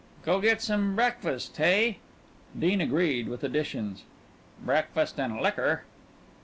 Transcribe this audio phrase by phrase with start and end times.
[0.25, 1.99] "Go get some breakfast, hey?"
[2.57, 4.01] Dean agreed with additions.
[4.59, 5.83] "Breakfast and liquor."